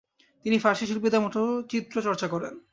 [0.45, 1.39] তিনি ফার্সি শিল্পীদের মতো
[1.71, 2.53] চিত্র চর্চা করেন।